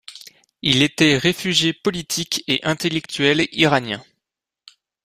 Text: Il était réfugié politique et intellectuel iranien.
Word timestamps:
Il 0.63 0.81
était 0.81 1.15
réfugié 1.15 1.73
politique 1.73 2.43
et 2.47 2.59
intellectuel 2.63 3.47
iranien. 3.51 4.03